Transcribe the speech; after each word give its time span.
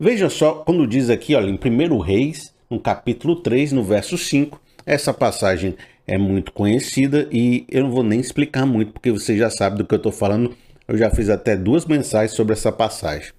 Veja 0.00 0.30
só, 0.30 0.54
quando 0.54 0.86
diz 0.86 1.10
aqui, 1.10 1.34
olha, 1.34 1.50
em 1.50 1.58
1 1.58 1.98
Reis, 1.98 2.54
no 2.70 2.78
capítulo 2.78 3.34
3, 3.34 3.72
no 3.72 3.82
verso 3.82 4.16
5, 4.16 4.60
essa 4.86 5.12
passagem 5.12 5.74
é 6.06 6.16
muito 6.16 6.52
conhecida 6.52 7.28
e 7.32 7.66
eu 7.68 7.82
não 7.82 7.90
vou 7.90 8.04
nem 8.04 8.20
explicar 8.20 8.64
muito, 8.64 8.92
porque 8.92 9.10
você 9.10 9.36
já 9.36 9.50
sabe 9.50 9.78
do 9.78 9.84
que 9.84 9.92
eu 9.92 9.96
estou 9.96 10.12
falando. 10.12 10.54
Eu 10.86 10.96
já 10.96 11.10
fiz 11.10 11.28
até 11.28 11.56
duas 11.56 11.84
mensagens 11.84 12.30
sobre 12.30 12.52
essa 12.52 12.70
passagem. 12.70 13.32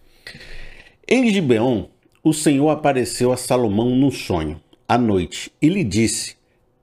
Em 1.08 1.32
Gibeon, 1.32 1.86
o 2.22 2.34
Senhor 2.34 2.70
apareceu 2.70 3.32
a 3.32 3.38
Salomão 3.38 3.96
num 3.96 4.12
sonho, 4.12 4.60
à 4.86 4.98
noite, 4.98 5.50
e 5.62 5.70
lhe 5.70 5.86
disse: 5.86 6.36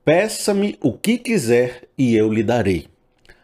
Peça-me 0.02 0.78
o 0.82 0.94
que 0.94 1.18
quiser 1.18 1.82
e 1.98 2.16
eu 2.16 2.32
lhe 2.32 2.42
darei. 2.42 2.86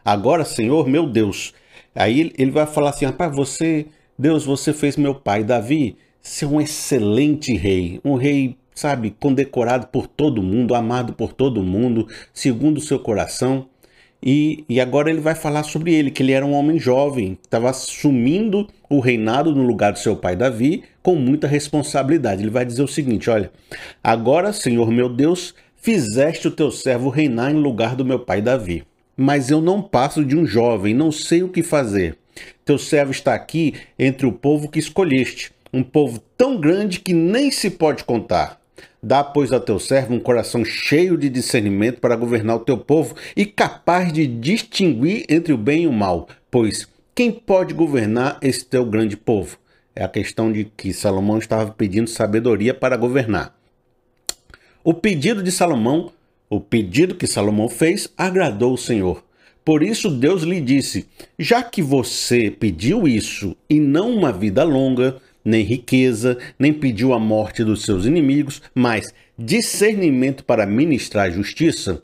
Agora, 0.02 0.46
Senhor, 0.46 0.88
meu 0.88 1.06
Deus. 1.06 1.52
Aí 1.94 2.32
ele 2.38 2.50
vai 2.50 2.66
falar 2.66 2.90
assim: 2.90 3.04
rapaz, 3.04 3.36
você, 3.36 3.86
Deus, 4.18 4.46
você 4.46 4.72
fez 4.72 4.96
meu 4.96 5.14
pai 5.14 5.44
Davi 5.44 5.98
ser 6.22 6.46
um 6.46 6.60
excelente 6.60 7.54
rei, 7.54 8.00
um 8.04 8.14
rei, 8.14 8.56
sabe, 8.74 9.14
condecorado 9.18 9.88
por 9.88 10.06
todo 10.06 10.42
mundo, 10.42 10.74
amado 10.74 11.12
por 11.12 11.32
todo 11.32 11.62
mundo, 11.62 12.06
segundo 12.32 12.78
o 12.78 12.82
seu 12.82 12.98
coração. 12.98 13.66
E, 14.24 14.64
e 14.68 14.80
agora 14.80 15.10
ele 15.10 15.20
vai 15.20 15.34
falar 15.34 15.64
sobre 15.64 15.92
ele, 15.92 16.10
que 16.10 16.22
ele 16.22 16.30
era 16.30 16.46
um 16.46 16.52
homem 16.52 16.78
jovem, 16.78 17.36
estava 17.42 17.70
assumindo 17.70 18.68
o 18.88 19.00
reinado 19.00 19.52
no 19.52 19.64
lugar 19.64 19.92
do 19.92 19.98
seu 19.98 20.14
pai 20.14 20.36
Davi 20.36 20.84
com 21.02 21.16
muita 21.16 21.48
responsabilidade. 21.48 22.42
Ele 22.42 22.50
vai 22.50 22.64
dizer 22.64 22.82
o 22.82 22.88
seguinte: 22.88 23.28
Olha, 23.28 23.50
agora, 24.02 24.52
Senhor 24.52 24.92
meu 24.92 25.08
Deus, 25.08 25.54
fizeste 25.76 26.46
o 26.46 26.52
teu 26.52 26.70
servo 26.70 27.08
reinar 27.08 27.50
em 27.50 27.56
lugar 27.56 27.96
do 27.96 28.04
meu 28.04 28.20
pai 28.20 28.40
Davi. 28.40 28.84
Mas 29.16 29.50
eu 29.50 29.60
não 29.60 29.82
passo 29.82 30.24
de 30.24 30.36
um 30.36 30.46
jovem, 30.46 30.94
não 30.94 31.10
sei 31.10 31.42
o 31.42 31.48
que 31.48 31.62
fazer. 31.62 32.16
Teu 32.64 32.78
servo 32.78 33.10
está 33.10 33.34
aqui 33.34 33.74
entre 33.98 34.26
o 34.26 34.32
povo 34.32 34.70
que 34.70 34.78
escolheste, 34.78 35.52
um 35.72 35.82
povo 35.82 36.22
tão 36.36 36.56
grande 36.56 37.00
que 37.00 37.12
nem 37.12 37.50
se 37.50 37.70
pode 37.70 38.04
contar. 38.04 38.60
Dá, 39.02 39.24
pois, 39.24 39.52
a 39.52 39.58
teu 39.58 39.78
servo 39.80 40.14
um 40.14 40.20
coração 40.20 40.64
cheio 40.64 41.16
de 41.16 41.28
discernimento 41.28 42.00
para 42.00 42.14
governar 42.14 42.56
o 42.56 42.60
teu 42.60 42.78
povo 42.78 43.16
e 43.36 43.44
capaz 43.44 44.12
de 44.12 44.26
distinguir 44.26 45.24
entre 45.28 45.52
o 45.52 45.58
bem 45.58 45.84
e 45.84 45.86
o 45.86 45.92
mal, 45.92 46.28
pois 46.50 46.86
quem 47.14 47.30
pode 47.30 47.74
governar 47.74 48.38
esse 48.40 48.64
teu 48.64 48.86
grande 48.86 49.16
povo? 49.16 49.58
É 49.94 50.02
a 50.04 50.08
questão 50.08 50.50
de 50.50 50.64
que 50.64 50.92
Salomão 50.92 51.38
estava 51.38 51.70
pedindo 51.72 52.08
sabedoria 52.08 52.72
para 52.72 52.96
governar. 52.96 53.54
O 54.82 54.94
pedido 54.94 55.42
de 55.42 55.52
Salomão, 55.52 56.12
o 56.48 56.60
pedido 56.60 57.14
que 57.14 57.26
Salomão 57.26 57.68
fez, 57.68 58.08
agradou 58.16 58.72
o 58.72 58.78
Senhor. 58.78 59.22
Por 59.64 59.82
isso 59.82 60.10
Deus 60.10 60.42
lhe 60.42 60.60
disse: 60.60 61.06
Já 61.38 61.62
que 61.62 61.82
você 61.82 62.50
pediu 62.50 63.06
isso 63.06 63.56
e 63.68 63.78
não 63.78 64.10
uma 64.10 64.32
vida 64.32 64.64
longa, 64.64 65.20
nem 65.44 65.64
riqueza, 65.64 66.38
nem 66.58 66.72
pediu 66.72 67.12
a 67.12 67.18
morte 67.18 67.64
dos 67.64 67.82
seus 67.82 68.06
inimigos, 68.06 68.62
mas 68.74 69.12
discernimento 69.38 70.44
para 70.44 70.66
ministrar 70.66 71.30
justiça, 71.30 72.02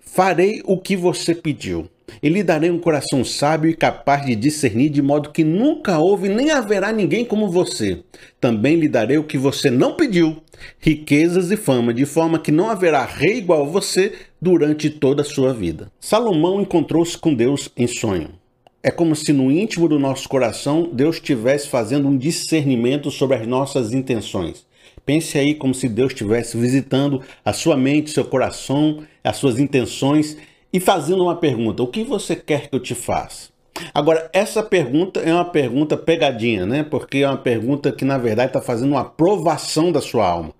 farei 0.00 0.62
o 0.64 0.78
que 0.78 0.96
você 0.96 1.34
pediu. 1.34 1.88
E 2.22 2.28
lhe 2.28 2.42
darei 2.42 2.70
um 2.70 2.78
coração 2.78 3.24
sábio 3.24 3.70
e 3.70 3.74
capaz 3.74 4.26
de 4.26 4.34
discernir, 4.34 4.90
de 4.90 5.00
modo 5.00 5.30
que 5.30 5.44
nunca 5.44 5.98
houve 5.98 6.28
nem 6.28 6.50
haverá 6.50 6.92
ninguém 6.92 7.24
como 7.24 7.48
você. 7.48 8.02
Também 8.40 8.76
lhe 8.76 8.88
darei 8.88 9.16
o 9.16 9.24
que 9.24 9.38
você 9.38 9.70
não 9.70 9.94
pediu, 9.94 10.42
riquezas 10.78 11.50
e 11.50 11.56
fama, 11.56 11.94
de 11.94 12.04
forma 12.04 12.38
que 12.38 12.52
não 12.52 12.68
haverá 12.68 13.04
rei 13.04 13.38
igual 13.38 13.62
a 13.62 13.68
você 13.68 14.12
durante 14.40 14.90
toda 14.90 15.22
a 15.22 15.24
sua 15.24 15.54
vida. 15.54 15.90
Salomão 16.00 16.60
encontrou-se 16.60 17.16
com 17.16 17.34
Deus 17.34 17.70
em 17.76 17.86
sonho. 17.86 18.41
É 18.84 18.90
como 18.90 19.14
se 19.14 19.32
no 19.32 19.48
íntimo 19.48 19.88
do 19.88 19.96
nosso 19.96 20.28
coração 20.28 20.90
Deus 20.92 21.16
estivesse 21.16 21.68
fazendo 21.68 22.08
um 22.08 22.18
discernimento 22.18 23.12
sobre 23.12 23.36
as 23.36 23.46
nossas 23.46 23.92
intenções. 23.92 24.66
Pense 25.06 25.38
aí 25.38 25.54
como 25.54 25.72
se 25.72 25.88
Deus 25.88 26.10
estivesse 26.10 26.56
visitando 26.56 27.22
a 27.44 27.52
sua 27.52 27.76
mente, 27.76 28.10
seu 28.10 28.24
coração, 28.24 29.04
as 29.22 29.36
suas 29.36 29.60
intenções 29.60 30.36
e 30.72 30.80
fazendo 30.80 31.22
uma 31.22 31.36
pergunta: 31.36 31.80
O 31.80 31.86
que 31.86 32.02
você 32.02 32.34
quer 32.34 32.68
que 32.68 32.74
eu 32.74 32.80
te 32.80 32.92
faça? 32.92 33.50
Agora, 33.94 34.28
essa 34.32 34.64
pergunta 34.64 35.20
é 35.20 35.32
uma 35.32 35.44
pergunta 35.44 35.96
pegadinha, 35.96 36.66
né? 36.66 36.82
Porque 36.82 37.18
é 37.18 37.28
uma 37.28 37.38
pergunta 37.38 37.92
que, 37.92 38.04
na 38.04 38.18
verdade, 38.18 38.48
está 38.48 38.60
fazendo 38.60 38.90
uma 38.90 39.02
aprovação 39.02 39.92
da 39.92 40.00
sua 40.00 40.28
alma. 40.28 40.52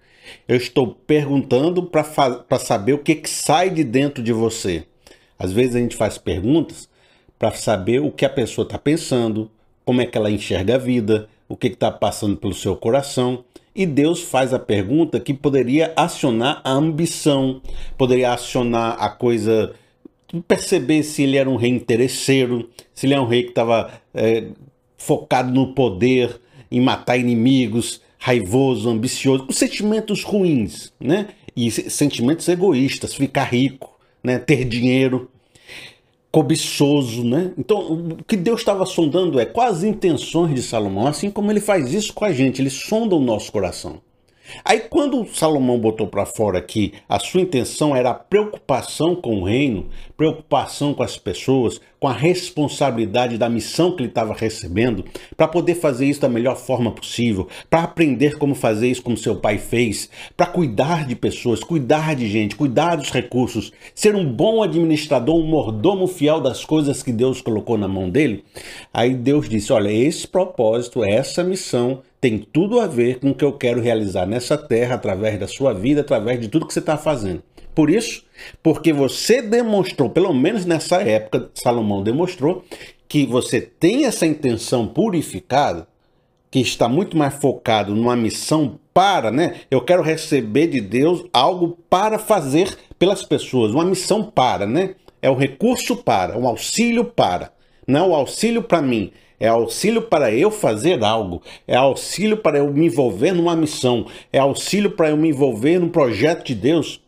Eu 0.47 0.57
estou 0.57 0.95
perguntando 1.07 1.83
para 1.83 2.59
saber 2.59 2.93
o 2.93 2.99
que, 2.99 3.17
que 3.17 3.29
sai 3.29 3.69
de 3.69 3.83
dentro 3.83 4.23
de 4.23 4.33
você. 4.33 4.85
Às 5.37 5.53
vezes 5.53 5.75
a 5.75 5.81
gente 5.81 5.97
faz 5.97 6.19
perguntas 6.19 6.89
para 7.43 7.51
saber 7.51 7.99
o 7.99 8.13
que 8.13 8.25
a 8.25 8.31
pessoa 8.31 8.65
está 8.65 8.79
pensando, 8.79 9.51
como 9.85 10.01
é 10.01 10.07
que 10.07 10.17
ela 10.17 10.31
enxerga 10.31 10.77
a 10.77 10.79
vida, 10.79 11.29
o 11.49 11.57
que 11.57 11.67
está 11.67 11.91
passando 11.91 12.37
pelo 12.37 12.55
seu 12.55 12.77
coração. 12.77 13.43
E 13.75 13.85
Deus 13.85 14.23
faz 14.23 14.55
a 14.55 14.61
pergunta 14.61 15.19
que 15.19 15.35
poderia 15.35 15.93
acionar 15.97 16.61
a 16.63 16.71
ambição, 16.71 17.61
poderia 17.99 18.33
acionar 18.33 18.97
a 18.97 19.09
coisa, 19.09 19.75
perceber 20.47 21.03
se 21.03 21.25
ele 21.25 21.37
era 21.37 21.51
um 21.51 21.57
rei 21.57 21.71
interesseiro, 21.71 22.71
se 22.95 23.07
ele 23.07 23.15
é 23.15 23.21
um 23.21 23.27
rei 23.27 23.43
que 23.43 23.49
estava 23.49 23.91
é, 24.15 24.45
focado 24.97 25.53
no 25.53 25.75
poder, 25.75 26.41
em 26.71 26.81
matar 26.81 27.17
inimigos, 27.17 28.01
raivoso, 28.19 28.89
ambicioso, 28.89 29.49
sentimentos 29.51 30.23
ruins, 30.23 30.93
né? 31.01 31.31
E 31.57 31.73
sentimentos 31.73 32.49
egoístas, 32.49 33.17
ficar 33.17 33.53
rico, 33.53 33.99
né? 34.23 34.39
ter 34.39 34.65
dinheiro 34.65 35.29
cobiçoso, 36.33 37.23
né? 37.23 37.53
Então, 37.59 37.93
o 37.93 38.25
que 38.25 38.37
Deus 38.37 38.61
estava 38.61 38.87
sondando 38.87 39.39
é 39.39 39.45
quais 39.45 39.77
as 39.79 39.85
intenções 39.85 40.55
de 40.55 40.63
Salomão, 40.63 41.07
assim 41.07 41.31
como 41.31 41.53
ele 41.53 41.61
faz 41.61 41.93
isso 41.93 42.15
com 42.15 42.25
a 42.25 42.33
gente, 42.33 42.63
ele 42.63 42.71
sonda 42.71 43.15
o 43.15 43.21
nosso 43.21 43.53
coração. 43.53 44.01
Aí, 44.65 44.81
quando 44.81 45.27
Salomão 45.27 45.79
botou 45.79 46.07
para 46.07 46.27
fora 46.27 46.61
que 46.61 46.95
a 47.09 47.19
sua 47.19 47.43
intenção 47.43 47.95
era 47.95 48.15
preocupação 48.15 49.15
com 49.15 49.41
o 49.41 49.45
reino, 49.45 49.89
preocupação 50.17 50.95
com 50.95 51.03
as 51.03 51.17
pessoas, 51.17 51.81
com 52.03 52.09
a 52.09 52.13
responsabilidade 52.13 53.39
da 53.39 53.49
missão 53.49 53.95
que 53.95 54.03
ele 54.03 54.09
estava 54.09 54.35
recebendo, 54.35 55.05
para 55.37 55.47
poder 55.47 55.77
fazer 55.77 56.07
isso 56.07 56.21
da 56.21 56.29
melhor 56.29 56.57
forma 56.57 56.91
possível, 56.91 57.47
para 57.71 57.85
aprender 57.85 58.39
como 58.39 58.57
fazer 58.57 58.89
isso 58.89 59.03
como 59.03 59.17
seu 59.17 59.37
pai 59.37 59.57
fez, 59.57 60.11
para 60.37 60.47
cuidar 60.47 61.07
de 61.07 61.15
pessoas, 61.15 61.63
cuidar 61.63 62.17
de 62.17 62.29
gente, 62.29 62.57
cuidar 62.57 62.97
dos 62.97 63.13
recursos, 63.13 63.73
ser 63.95 64.17
um 64.17 64.25
bom 64.25 64.65
administrador, 64.65 65.37
um 65.37 65.47
mordomo 65.47 66.09
fiel 66.09 66.41
das 66.41 66.65
coisas 66.65 67.05
que 67.05 67.13
Deus 67.13 67.41
colocou 67.41 67.79
na 67.79 67.87
mão 67.87 68.11
dele. 68.11 68.43
Aí 68.93 69.15
Deus 69.15 69.49
disse: 69.49 69.73
Olha, 69.73 69.93
esse 69.93 70.27
propósito, 70.27 71.05
essa 71.05 71.45
missão 71.45 72.03
tem 72.21 72.37
tudo 72.37 72.81
a 72.81 72.89
ver 72.89 73.21
com 73.21 73.31
o 73.31 73.35
que 73.35 73.45
eu 73.45 73.53
quero 73.53 73.81
realizar 73.81 74.27
nessa 74.27 74.59
terra, 74.59 74.97
através 74.97 75.39
da 75.39 75.47
sua 75.47 75.73
vida, 75.73 76.01
através 76.01 76.41
de 76.41 76.49
tudo 76.49 76.67
que 76.67 76.73
você 76.73 76.81
está 76.81 76.97
fazendo. 76.97 77.45
Por 77.75 77.89
isso, 77.91 78.25
porque 78.63 78.93
você 78.93 79.41
demonstrou, 79.41 80.11
pelo 80.11 80.33
menos 80.33 80.65
nessa 80.65 81.03
época, 81.03 81.51
Salomão 81.55 82.03
demonstrou, 82.03 82.65
que 83.09 83.27
você 83.27 83.61
tem 83.61 84.05
essa 84.05 84.27
intenção 84.27 84.87
purificada, 84.87 85.87
que 86.51 86.61
está 86.61 86.89
muito 86.89 87.17
mais 87.17 87.35
focado 87.35 87.95
numa 87.95 88.15
missão 88.15 88.79
para, 88.93 89.31
né? 89.31 89.61
Eu 89.71 89.81
quero 89.81 90.03
receber 90.03 90.67
de 90.67 90.81
Deus 90.81 91.25
algo 91.33 91.79
para 91.89 92.19
fazer 92.19 92.77
pelas 92.99 93.25
pessoas, 93.25 93.73
uma 93.73 93.85
missão 93.85 94.23
para, 94.23 94.67
né? 94.67 94.95
É 95.21 95.31
o 95.31 95.35
recurso 95.35 95.97
para, 95.97 96.39
um 96.39 96.47
auxílio 96.47 97.05
para, 97.05 97.53
não 97.87 98.01
é 98.01 98.09
o 98.09 98.15
auxílio 98.15 98.63
para 98.63 98.83
mim, 98.83 99.13
é 99.41 99.49
auxílio 99.49 100.03
para 100.03 100.33
eu 100.33 100.51
fazer 100.51 101.03
algo, 101.03 101.43
é 101.67 101.75
auxílio 101.75 102.37
para 102.37 102.59
eu 102.59 102.73
me 102.73 102.87
envolver 102.87 103.33
numa 103.33 103.57
missão, 103.57 104.07
é 104.33 104.39
auxílio 104.39 104.93
para 104.93 105.11
eu 105.11 105.17
me 105.17 105.31
envolver 105.31 105.79
num 105.79 105.89
projeto 105.89 106.47
de 106.47 106.55
Deus. 106.55 107.02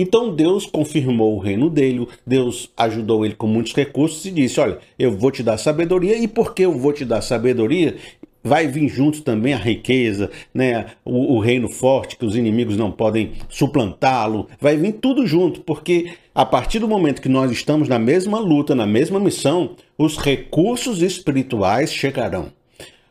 Então 0.00 0.32
Deus 0.32 0.64
confirmou 0.64 1.34
o 1.34 1.40
reino 1.40 1.68
dele, 1.68 2.06
Deus 2.24 2.70
ajudou 2.76 3.26
ele 3.26 3.34
com 3.34 3.48
muitos 3.48 3.74
recursos 3.74 4.24
e 4.24 4.30
disse: 4.30 4.60
Olha, 4.60 4.78
eu 4.96 5.10
vou 5.10 5.32
te 5.32 5.42
dar 5.42 5.58
sabedoria, 5.58 6.16
e 6.16 6.28
porque 6.28 6.64
eu 6.64 6.78
vou 6.78 6.92
te 6.92 7.04
dar 7.04 7.20
sabedoria, 7.20 7.96
vai 8.44 8.68
vir 8.68 8.88
junto 8.88 9.22
também 9.22 9.54
a 9.54 9.58
riqueza, 9.58 10.30
né? 10.54 10.86
O, 11.04 11.34
o, 11.34 11.40
reino 11.40 11.68
forte, 11.68 12.16
que 12.16 12.24
os 12.24 12.36
inimigos 12.36 12.76
não 12.76 12.92
podem 12.92 13.32
suplantá-lo, 13.48 14.46
vai 14.60 14.76
vir 14.76 14.92
tudo 14.92 15.26
junto, 15.26 15.62
porque 15.62 16.12
a 16.32 16.46
partir 16.46 16.78
do 16.78 16.86
momento 16.86 17.20
que 17.20 17.28
nós 17.28 17.50
estamos 17.50 17.88
na 17.88 17.98
mesma 17.98 18.38
luta, 18.38 18.76
na 18.76 18.86
mesma 18.86 19.18
missão, 19.18 19.72
os 19.98 20.16
recursos 20.16 21.02
espirituais 21.02 21.92
chegarão. 21.92 22.52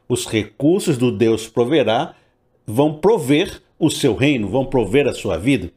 Os 0.08 0.26
recursos 0.26 0.98
do 0.98 1.12
Deus 1.12 1.50
proverá 1.50 2.16
vão 2.66 2.94
prover 2.94 3.62
o 3.78 3.90
seu 3.90 4.16
reino, 4.16 4.48
vão 4.48 4.66
prover 4.66 5.06
a 5.06 5.14
sua 5.14 5.38
vida. 5.38 5.70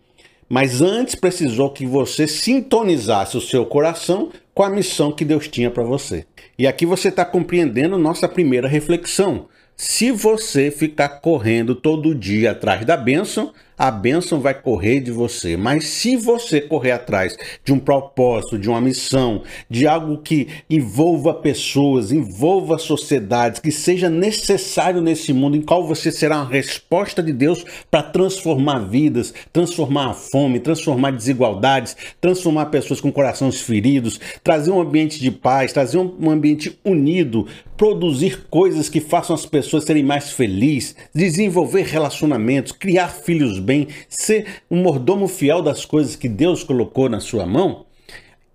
Mas 0.52 0.82
antes 0.82 1.14
precisou 1.14 1.70
que 1.70 1.86
você 1.86 2.26
sintonizasse 2.26 3.36
o 3.36 3.40
seu 3.40 3.64
coração 3.64 4.30
com 4.52 4.64
a 4.64 4.68
missão 4.68 5.12
que 5.12 5.24
Deus 5.24 5.46
tinha 5.46 5.70
para 5.70 5.84
você. 5.84 6.26
E 6.58 6.66
aqui 6.66 6.84
você 6.84 7.06
está 7.06 7.24
compreendendo 7.24 7.96
nossa 7.96 8.28
primeira 8.28 8.66
reflexão. 8.66 9.46
Se 9.76 10.10
você 10.10 10.72
ficar 10.72 11.20
correndo 11.20 11.76
todo 11.76 12.16
dia 12.16 12.50
atrás 12.50 12.84
da 12.84 12.96
bênção, 12.96 13.52
a 13.80 13.90
bênção 13.90 14.40
vai 14.40 14.52
correr 14.52 15.00
de 15.00 15.10
você. 15.10 15.56
Mas 15.56 15.86
se 15.86 16.14
você 16.14 16.60
correr 16.60 16.90
atrás 16.90 17.34
de 17.64 17.72
um 17.72 17.78
propósito, 17.78 18.58
de 18.58 18.68
uma 18.68 18.78
missão, 18.78 19.42
de 19.70 19.86
algo 19.86 20.18
que 20.18 20.48
envolva 20.68 21.32
pessoas, 21.32 22.12
envolva 22.12 22.76
sociedades, 22.76 23.58
que 23.58 23.72
seja 23.72 24.10
necessário 24.10 25.00
nesse 25.00 25.32
mundo, 25.32 25.56
em 25.56 25.62
qual 25.62 25.86
você 25.86 26.12
será 26.12 26.42
uma 26.42 26.50
resposta 26.50 27.22
de 27.22 27.32
Deus 27.32 27.64
para 27.90 28.02
transformar 28.02 28.80
vidas, 28.80 29.32
transformar 29.50 30.10
a 30.10 30.14
fome, 30.14 30.60
transformar 30.60 31.12
desigualdades, 31.12 31.96
transformar 32.20 32.66
pessoas 32.66 33.00
com 33.00 33.10
corações 33.10 33.62
feridos, 33.62 34.20
trazer 34.44 34.70
um 34.70 34.80
ambiente 34.82 35.18
de 35.18 35.30
paz, 35.30 35.72
trazer 35.72 35.96
um 35.96 36.28
ambiente 36.28 36.78
unido, 36.84 37.46
produzir 37.80 38.46
coisas 38.50 38.90
que 38.90 39.00
façam 39.00 39.34
as 39.34 39.46
pessoas 39.46 39.84
serem 39.84 40.04
mais 40.04 40.32
felizes, 40.32 40.94
desenvolver 41.14 41.86
relacionamentos, 41.86 42.72
criar 42.72 43.08
filhos 43.08 43.58
bem, 43.70 43.86
ser 44.08 44.62
um 44.68 44.82
mordomo 44.82 45.28
fiel 45.28 45.62
das 45.62 45.84
coisas 45.84 46.16
que 46.16 46.28
Deus 46.28 46.64
colocou 46.64 47.08
na 47.08 47.20
sua 47.20 47.46
mão, 47.46 47.86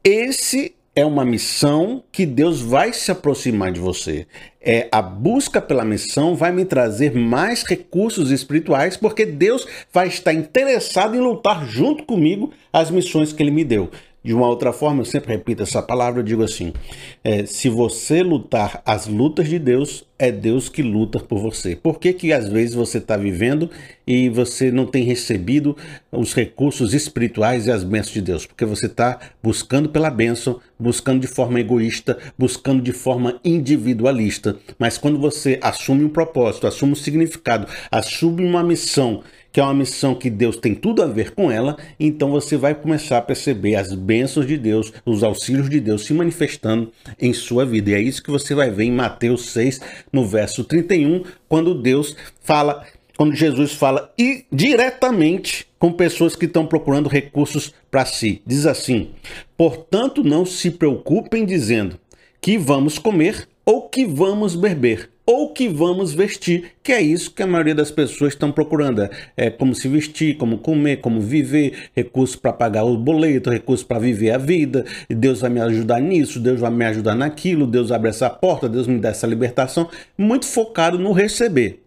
esse 0.03 0.75
é 0.93 1.05
uma 1.05 1.23
missão 1.23 2.03
que 2.11 2.25
Deus 2.25 2.59
vai 2.59 2.91
se 2.91 3.11
aproximar 3.11 3.71
de 3.71 3.79
você. 3.79 4.27
É 4.61 4.89
a 4.91 5.01
busca 5.01 5.61
pela 5.61 5.85
missão 5.85 6.35
vai 6.35 6.51
me 6.51 6.65
trazer 6.65 7.15
mais 7.15 7.63
recursos 7.63 8.29
espirituais, 8.29 8.97
porque 8.97 9.25
Deus 9.25 9.65
vai 9.91 10.09
estar 10.09 10.33
interessado 10.33 11.15
em 11.15 11.21
lutar 11.21 11.65
junto 11.65 12.03
comigo 12.03 12.51
as 12.73 12.91
missões 12.91 13.31
que 13.31 13.41
ele 13.41 13.51
me 13.51 13.63
deu. 13.63 13.89
De 14.25 14.33
uma 14.33 14.47
outra 14.47 14.73
forma, 14.73 15.01
eu 15.01 15.05
sempre 15.05 15.33
repito 15.33 15.61
essa 15.61 15.83
palavra, 15.83 16.19
eu 16.19 16.23
digo 16.23 16.41
assim: 16.41 16.73
é, 17.23 17.45
se 17.45 17.69
você 17.69 18.23
lutar 18.23 18.81
as 18.83 19.05
lutas 19.05 19.47
de 19.47 19.59
Deus, 19.59 20.03
é 20.17 20.31
Deus 20.31 20.67
que 20.67 20.81
luta 20.81 21.19
por 21.19 21.37
você. 21.37 21.75
Por 21.75 21.99
que, 21.99 22.11
que 22.11 22.33
às 22.33 22.49
vezes 22.49 22.73
você 22.73 22.97
está 22.97 23.15
vivendo 23.15 23.69
e 24.07 24.27
você 24.29 24.71
não 24.71 24.87
tem 24.87 25.03
recebido 25.03 25.77
os 26.11 26.33
recursos 26.33 26.95
espirituais 26.95 27.67
e 27.67 27.71
as 27.71 27.83
bênçãos 27.83 28.13
de 28.15 28.21
Deus? 28.21 28.47
Porque 28.47 28.65
você 28.65 28.87
está 28.87 29.19
buscando 29.43 29.89
pela 29.89 30.09
bênção, 30.09 30.59
buscando 30.79 31.19
de 31.19 31.27
forma 31.27 31.59
egoísta, 31.59 32.17
buscando 32.35 32.81
de 32.81 32.93
forma 32.93 33.39
individualista. 33.45 34.57
Mas 34.79 34.97
quando 34.97 35.19
você 35.19 35.59
assume 35.61 36.03
um 36.03 36.09
propósito, 36.09 36.65
assume 36.65 36.93
um 36.93 36.95
significado, 36.95 37.67
assume 37.91 38.43
uma 38.43 38.63
missão 38.63 39.21
que 39.55 39.61
é 39.61 39.63
uma 39.63 39.73
missão 39.73 40.13
que 40.13 40.29
Deus 40.29 40.57
tem 40.57 40.75
tudo 40.75 41.01
a 41.01 41.07
ver 41.07 41.31
com 41.31 41.49
ela, 41.49 41.77
então 41.97 42.29
você 42.29 42.57
vai 42.57 42.75
começar 42.75 43.19
a 43.19 43.21
perceber 43.21 43.75
as 43.75 43.93
bênçãos 43.93 44.45
de 44.45 44.57
Deus, 44.57 44.91
os 45.05 45.23
auxílios 45.23 45.69
de 45.69 45.79
Deus 45.79 46.03
se 46.03 46.13
manifestando 46.13 46.91
em 47.17 47.31
sua 47.31 47.65
vida. 47.65 47.91
E 47.91 47.93
é 47.93 48.01
isso 48.01 48.21
que 48.21 48.29
você 48.29 48.53
vai 48.53 48.69
ver 48.69 48.83
em 48.83 48.91
Mateus 48.91 49.45
6, 49.51 49.79
no 50.11 50.25
verso 50.25 50.65
31, 50.65 51.23
quando 51.47 51.73
Deus 51.73 52.17
fala, 52.41 52.85
quando 53.15 53.33
Jesus 53.33 53.71
fala 53.71 54.13
e 54.19 54.43
diretamente 54.51 55.65
com 55.79 55.89
pessoas 55.89 56.35
que 56.35 56.47
estão 56.47 56.67
procurando 56.67 57.07
recursos 57.07 57.73
para 57.89 58.03
si. 58.03 58.41
Diz 58.45 58.65
assim: 58.65 59.11
"Portanto, 59.55 60.21
não 60.21 60.45
se 60.45 60.69
preocupem 60.69 61.45
dizendo 61.45 61.97
que 62.41 62.57
vamos 62.57 62.99
comer 62.99 63.47
ou 63.65 63.89
que 63.89 64.05
vamos 64.05 64.55
beber 64.55 65.09
ou 65.25 65.51
que 65.51 65.67
vamos 65.67 66.13
vestir, 66.13 66.73
que 66.83 66.91
é 66.91 67.01
isso 67.01 67.31
que 67.31 67.41
a 67.41 67.47
maioria 67.47 67.73
das 67.73 67.89
pessoas 67.89 68.33
estão 68.33 68.51
procurando. 68.51 69.09
É 69.35 69.49
como 69.49 69.73
se 69.73 69.87
vestir, 69.87 70.37
como 70.37 70.59
comer, 70.59 70.97
como 70.97 71.19
viver, 71.19 71.89
recursos 71.95 72.35
para 72.35 72.53
pagar 72.53 72.83
o 72.83 72.95
boleto, 72.95 73.49
recursos 73.49 73.85
para 73.85 73.97
viver 73.97 74.31
a 74.31 74.37
vida. 74.37 74.85
E 75.09 75.15
Deus 75.15 75.41
vai 75.41 75.49
me 75.49 75.59
ajudar 75.61 75.99
nisso, 75.99 76.39
Deus 76.39 76.59
vai 76.59 76.69
me 76.69 76.85
ajudar 76.85 77.15
naquilo, 77.15 77.65
Deus 77.65 77.91
abre 77.91 78.09
essa 78.09 78.29
porta, 78.29 78.69
Deus 78.69 78.87
me 78.87 78.99
dá 78.99 79.09
essa 79.09 79.25
libertação. 79.25 79.89
Muito 80.17 80.45
focado 80.45 80.99
no 80.99 81.11
receber. 81.11 81.84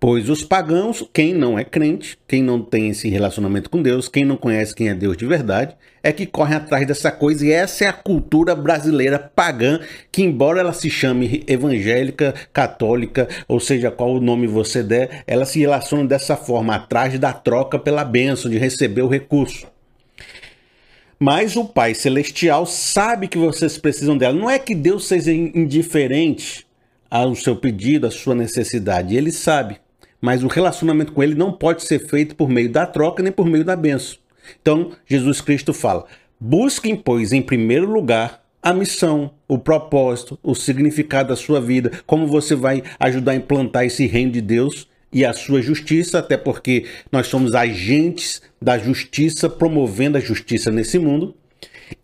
Pois 0.00 0.30
os 0.30 0.44
pagãos, 0.44 1.04
quem 1.12 1.34
não 1.34 1.58
é 1.58 1.64
crente, 1.64 2.16
quem 2.28 2.40
não 2.40 2.62
tem 2.62 2.90
esse 2.90 3.08
relacionamento 3.08 3.68
com 3.68 3.82
Deus, 3.82 4.08
quem 4.08 4.24
não 4.24 4.36
conhece 4.36 4.72
quem 4.72 4.88
é 4.88 4.94
Deus 4.94 5.16
de 5.16 5.26
verdade, 5.26 5.74
é 6.04 6.12
que 6.12 6.24
corre 6.24 6.54
atrás 6.54 6.86
dessa 6.86 7.10
coisa 7.10 7.44
e 7.44 7.50
essa 7.50 7.84
é 7.84 7.88
a 7.88 7.92
cultura 7.92 8.54
brasileira 8.54 9.18
pagã, 9.18 9.80
que 10.12 10.22
embora 10.22 10.60
ela 10.60 10.72
se 10.72 10.88
chame 10.88 11.42
evangélica, 11.48 12.32
católica, 12.52 13.26
ou 13.48 13.58
seja, 13.58 13.90
qual 13.90 14.14
o 14.14 14.20
nome 14.20 14.46
você 14.46 14.84
der, 14.84 15.24
ela 15.26 15.44
se 15.44 15.58
relaciona 15.58 16.06
dessa 16.06 16.36
forma, 16.36 16.76
atrás 16.76 17.18
da 17.18 17.32
troca 17.32 17.76
pela 17.76 18.04
bênção, 18.04 18.48
de 18.48 18.56
receber 18.56 19.02
o 19.02 19.08
recurso. 19.08 19.66
Mas 21.18 21.56
o 21.56 21.64
Pai 21.64 21.92
Celestial 21.94 22.66
sabe 22.66 23.26
que 23.26 23.36
vocês 23.36 23.76
precisam 23.76 24.16
dela. 24.16 24.38
Não 24.38 24.48
é 24.48 24.60
que 24.60 24.76
Deus 24.76 25.08
seja 25.08 25.32
indiferente 25.32 26.64
ao 27.10 27.34
seu 27.34 27.56
pedido, 27.56 28.06
à 28.06 28.10
sua 28.12 28.36
necessidade. 28.36 29.16
Ele 29.16 29.32
sabe 29.32 29.80
mas 30.20 30.42
o 30.42 30.48
relacionamento 30.48 31.12
com 31.12 31.22
ele 31.22 31.34
não 31.34 31.52
pode 31.52 31.84
ser 31.84 31.98
feito 32.06 32.34
por 32.34 32.48
meio 32.48 32.70
da 32.70 32.86
troca 32.86 33.22
nem 33.22 33.32
por 33.32 33.46
meio 33.46 33.64
da 33.64 33.76
benção. 33.76 34.18
Então, 34.60 34.92
Jesus 35.06 35.40
Cristo 35.40 35.72
fala: 35.72 36.06
busquem, 36.40 36.96
pois, 36.96 37.32
em 37.32 37.42
primeiro 37.42 37.90
lugar 37.90 38.42
a 38.62 38.72
missão, 38.72 39.30
o 39.46 39.58
propósito, 39.58 40.38
o 40.42 40.54
significado 40.54 41.28
da 41.30 41.36
sua 41.36 41.60
vida, 41.60 41.92
como 42.06 42.26
você 42.26 42.54
vai 42.54 42.82
ajudar 42.98 43.32
a 43.32 43.36
implantar 43.36 43.84
esse 43.84 44.06
reino 44.06 44.32
de 44.32 44.40
Deus 44.40 44.88
e 45.12 45.24
a 45.24 45.32
sua 45.32 45.62
justiça, 45.62 46.18
até 46.18 46.36
porque 46.36 46.84
nós 47.10 47.28
somos 47.28 47.54
agentes 47.54 48.42
da 48.60 48.76
justiça, 48.76 49.48
promovendo 49.48 50.18
a 50.18 50.20
justiça 50.20 50.70
nesse 50.70 50.98
mundo. 50.98 51.34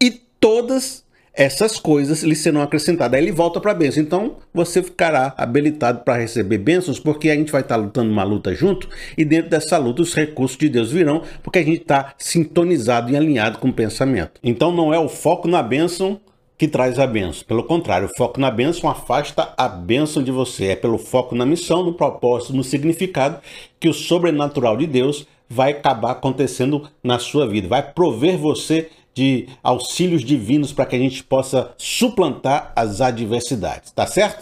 E 0.01 0.11
todas 0.41 1.04
essas 1.35 1.79
coisas 1.79 2.23
lhe 2.23 2.37
serão 2.37 2.63
acrescentadas. 2.63 3.19
Aí 3.19 3.25
ele 3.25 3.33
volta 3.33 3.61
para 3.61 3.73
a 3.73 3.75
bênção. 3.75 4.03
Então 4.03 4.37
você 4.53 4.83
ficará 4.83 5.35
habilitado 5.37 6.01
para 6.05 6.19
receber 6.19 6.59
bênçãos, 6.59 7.01
porque 7.01 7.29
a 7.29 7.35
gente 7.35 7.51
vai 7.51 7.63
estar 7.63 7.77
tá 7.77 7.81
lutando 7.81 8.11
uma 8.11 8.23
luta 8.23 8.55
junto 8.55 8.89
e 9.19 9.25
dentro 9.25 9.51
dessa 9.51 9.77
luta 9.77 10.03
os 10.03 10.15
recursos 10.15 10.57
de 10.57 10.69
Deus 10.69 10.93
virão, 10.93 11.23
porque 11.43 11.59
a 11.59 11.65
gente 11.65 11.83
está 11.83 12.15
sintonizado 12.17 13.11
e 13.11 13.17
alinhado 13.17 13.59
com 13.59 13.69
o 13.69 13.73
pensamento. 13.73 14.41
Então 14.43 14.71
não 14.71 14.95
é 14.95 14.99
o 14.99 15.09
foco 15.09 15.49
na 15.49 15.63
bênção 15.63 16.21
que 16.57 16.69
traz 16.69 17.01
a 17.01 17.07
bênção. 17.07 17.45
Pelo 17.47 17.65
contrário, 17.65 18.07
o 18.07 18.17
foco 18.17 18.39
na 18.39 18.51
bênção 18.51 18.89
afasta 18.89 19.53
a 19.57 19.69
bênção 19.69 20.23
de 20.23 20.31
você. 20.31 20.67
É 20.67 20.77
pelo 20.77 20.99
foco 20.99 21.35
na 21.35 21.45
missão, 21.45 21.83
no 21.83 21.95
propósito, 21.95 22.55
no 22.55 22.63
significado 22.63 23.41
que 23.81 23.89
o 23.89 23.93
sobrenatural 23.93 24.77
de 24.77 24.87
Deus 24.87 25.27
vai 25.49 25.73
acabar 25.73 26.13
acontecendo 26.13 26.89
na 27.03 27.19
sua 27.19 27.47
vida. 27.47 27.69
Vai 27.69 27.83
prover 27.83 28.39
você 28.39 28.89
de 29.15 29.49
auxílios 29.63 30.25
divinos 30.25 30.73
para 30.73 30.87
que 30.87 30.97
a 30.97 30.99
gente 30.99 31.23
possa 31.23 31.73
suplantar 31.79 32.73
as 32.75 33.01
adversidades, 33.01 33.93
tá 33.93 34.07
certo? 34.07 34.33